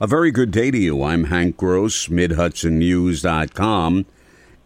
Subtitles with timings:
[0.00, 1.04] A very good day to you.
[1.04, 4.06] I'm Hank Gross, MidHudsonNews.com.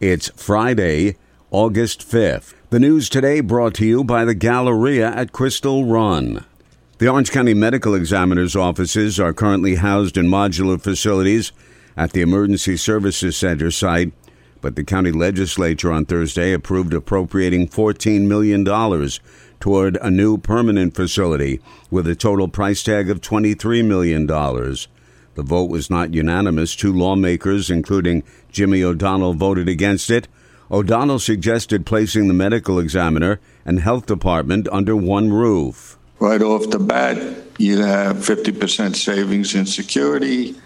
[0.01, 1.17] It's Friday,
[1.51, 2.54] August 5th.
[2.71, 6.46] The news today brought to you by the Galleria at Crystal Run.
[6.96, 11.52] The Orange County Medical Examiner's offices are currently housed in modular facilities
[11.95, 14.12] at the Emergency Services Center site,
[14.62, 18.64] but the county legislature on Thursday approved appropriating $14 million
[19.60, 21.60] toward a new permanent facility
[21.90, 24.26] with a total price tag of $23 million.
[25.39, 26.75] The vote was not unanimous.
[26.75, 30.26] Two lawmakers, including Jimmy O'Donnell, voted against it.
[30.68, 35.97] O'Donnell suggested placing the medical examiner and health department under one roof.
[36.19, 37.19] Right off the bat,
[37.57, 40.57] you have 50% savings in security,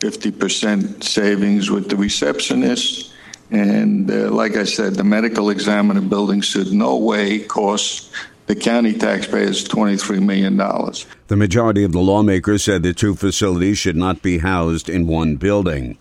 [0.00, 3.12] 50% savings with the receptionist.
[3.52, 8.10] And uh, like I said, the medical examiner building should no way cost
[8.46, 10.56] the county taxpayers $23 million.
[10.56, 15.36] The majority of the lawmakers said the two facilities should not be housed in one
[15.36, 15.98] building.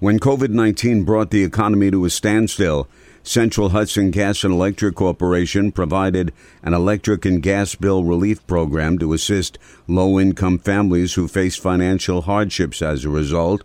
[0.00, 2.88] When COVID 19 brought the economy to a standstill,
[3.22, 6.32] Central Hudson Gas and Electric Corporation provided
[6.62, 12.22] an electric and gas bill relief program to assist low income families who face financial
[12.22, 13.62] hardships as a result.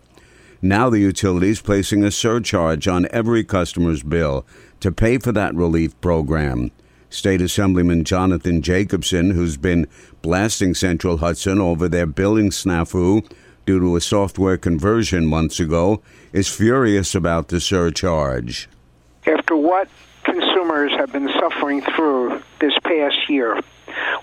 [0.62, 4.46] Now the utility is placing a surcharge on every customer's bill
[4.82, 6.72] to pay for that relief program.
[7.16, 9.88] State Assemblyman Jonathan Jacobson, who's been
[10.22, 13.26] blasting Central Hudson over their billing snafu
[13.66, 16.02] due to a software conversion months ago,
[16.34, 18.68] is furious about the surcharge.
[19.26, 19.88] After what
[20.24, 23.62] consumers have been suffering through this past year,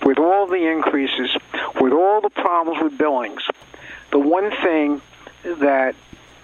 [0.05, 1.35] with all the increases,
[1.81, 3.43] with all the problems with billings,
[4.11, 5.01] the one thing
[5.45, 5.95] that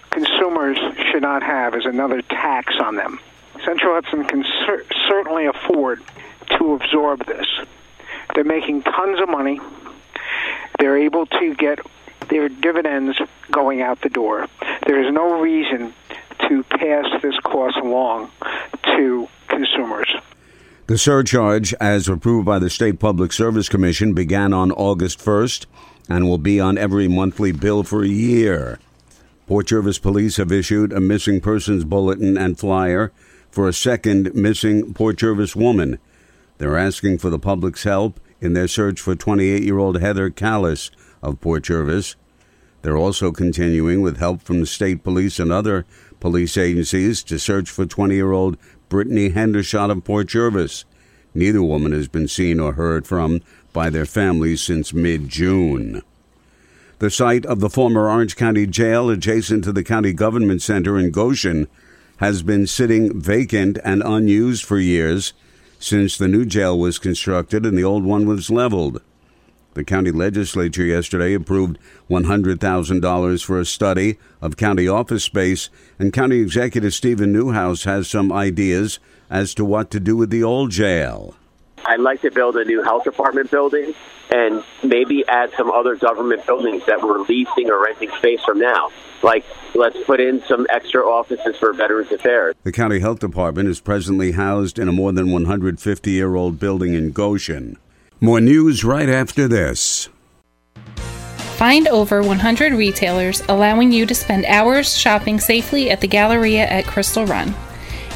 [0.09, 0.77] consumers
[1.11, 3.19] should not have is another tax on them.
[3.65, 6.01] Central Hudson can cer- certainly afford
[6.57, 7.47] to absorb this.
[8.33, 9.59] They're making tons of money.
[10.79, 11.79] They're able to get
[12.29, 13.17] their dividends
[13.51, 14.47] going out the door.
[14.85, 15.93] There is no reason
[16.47, 18.31] to pass this cost along
[18.95, 20.09] to consumers.
[20.87, 25.65] The surcharge, as approved by the State Public Service Commission, began on August 1st
[26.07, 28.79] and will be on every monthly bill for a year.
[29.47, 33.11] Port Jervis police have issued a missing persons bulletin and flyer
[33.51, 35.99] for a second missing Port Jervis woman.
[36.57, 40.91] They're asking for the public's help in their search for 28 year old Heather Callis
[41.21, 42.15] of Port Jervis.
[42.81, 45.85] They're also continuing with help from the state police and other
[46.19, 48.57] police agencies to search for 20 year old
[48.87, 50.85] Brittany Hendershot of Port Jervis.
[51.33, 53.41] Neither woman has been seen or heard from
[53.73, 56.01] by their families since mid June.
[56.99, 61.11] The site of the former Orange County Jail, adjacent to the County Government Center in
[61.11, 61.67] Goshen,
[62.19, 65.33] has been sitting vacant and unused for years
[65.79, 69.01] since the new jail was constructed and the old one was leveled.
[69.73, 71.77] The county legislature yesterday approved
[72.09, 78.33] $100,000 for a study of county office space, and County Executive Steven Neuhaus has some
[78.33, 78.99] ideas
[79.29, 81.35] as to what to do with the old jail.
[81.85, 83.93] I'd like to build a new health department building
[84.29, 88.91] and maybe add some other government buildings that we're leasing or renting space from now.
[89.23, 89.43] Like,
[89.75, 92.55] let's put in some extra offices for Veterans Affairs.
[92.63, 96.93] The county health department is presently housed in a more than 150 year old building
[96.93, 97.77] in Goshen.
[98.21, 100.09] More news right after this.
[101.57, 106.85] Find over 100 retailers allowing you to spend hours shopping safely at the Galleria at
[106.85, 107.53] Crystal Run.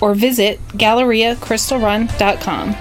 [0.00, 2.76] or visit GalleriaCrystalRun.com.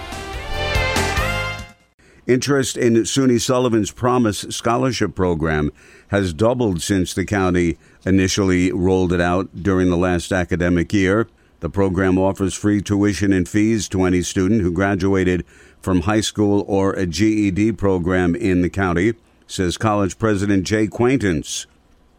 [2.27, 5.71] Interest in SUNY Sullivan's Promise Scholarship Program
[6.07, 11.27] has doubled since the county initially rolled it out during the last academic year.
[11.59, 15.45] The program offers free tuition and fees to any student who graduated
[15.81, 19.13] from high school or a GED program in the county,
[19.45, 21.67] says college president Jay Quaintance.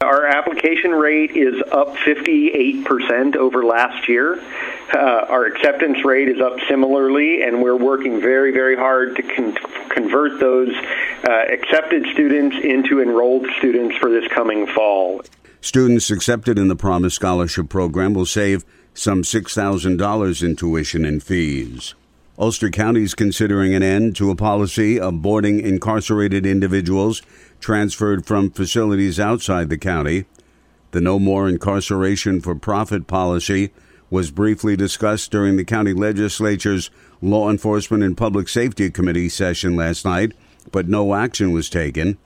[0.00, 4.40] Our application rate is up 58% over last year.
[4.92, 9.56] Uh, our acceptance rate is up similarly, and we're working very, very hard to con-
[9.88, 10.72] convert those
[11.28, 15.22] uh, accepted students into enrolled students for this coming fall.
[15.60, 21.94] Students accepted in the Promise Scholarship Program will save some $6,000 in tuition and fees.
[22.38, 27.22] Ulster County is considering an end to a policy of boarding incarcerated individuals
[27.60, 30.26] transferred from facilities outside the county.
[30.92, 33.72] The no more incarceration for profit policy
[34.10, 40.04] was briefly discussed during the county legislature's Law Enforcement and Public Safety Committee session last
[40.04, 40.32] night,
[40.70, 42.18] but no action was taken.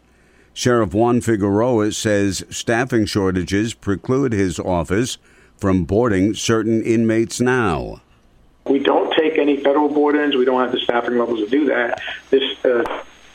[0.53, 5.19] Sheriff Juan Figueroa says staffing shortages preclude his office
[5.57, 8.03] from boarding certain inmates now.
[8.67, 10.37] We don't take any federal board-ins.
[10.37, 12.01] We don't have the staffing levels to do that.
[12.31, 12.85] This uh,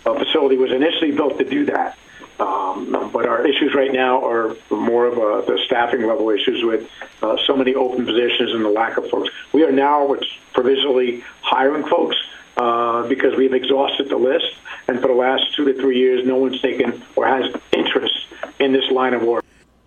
[0.03, 1.97] facility was initially built to do that.
[2.39, 6.89] Um, but our issues right now are more of a, the staffing level issues with
[7.21, 9.29] uh, so many open positions and the lack of folks.
[9.53, 10.15] We are now
[10.53, 12.17] provisionally hiring folks
[12.57, 14.47] uh, because we've exhausted the list,
[14.87, 18.13] and for the last two to three years, no one's taken or has interest
[18.59, 19.43] in this line of work.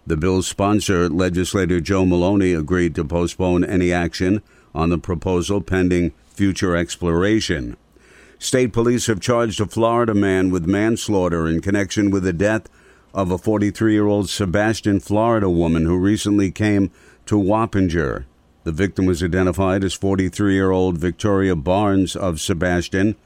[0.07, 4.43] The bill's sponsor, legislator Joe Maloney, agreed to postpone any action
[4.75, 7.77] on the proposal pending future exploration.
[8.39, 12.69] State police have charged a Florida man with manslaughter in connection with the death
[13.13, 16.93] of a 43 year old Sebastian, Florida woman who recently came
[17.27, 18.27] to Wappinger.
[18.63, 23.17] The victim was identified as 43 year old Victoria Barnes of Sebastian.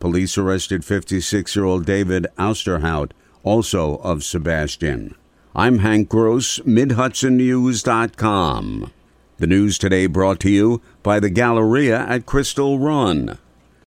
[0.00, 3.12] Police arrested 56 year old David Austerhout,
[3.44, 5.14] also of Sebastian.
[5.54, 8.90] I'm Hank Gross, MidHudsonNews.com.
[9.38, 13.38] The news today brought to you by the Galleria at Crystal Run.